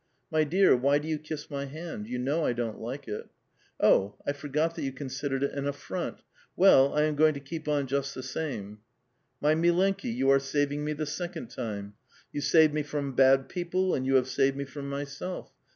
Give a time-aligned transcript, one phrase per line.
[0.33, 2.07] "Mv dear, why do you kiss mv hand?
[2.07, 3.27] You know I don't like it.""
[3.79, 4.15] Oh!
[4.25, 6.23] I forgot that you considered it an affront;
[6.55, 8.79] well, [nw] I am ^oing to keep on just the same.""
[9.43, 11.93] M}' milenki^ you are saving me the second time;
[12.33, 15.51] you saved me from bad people, and you have saved me from myself.